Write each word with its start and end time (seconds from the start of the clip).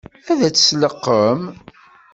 Ad 0.31 0.41
tt-tleqqem? 0.45 1.41